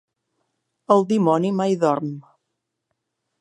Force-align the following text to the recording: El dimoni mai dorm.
El 0.95 1.05
dimoni 1.11 1.51
mai 1.59 1.77
dorm. 1.85 2.09